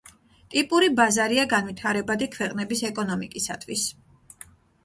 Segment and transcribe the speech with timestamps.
[0.53, 3.85] ტიპური ბაზარია განვითარებადი ქვეყნების ეკონომიკისათვის.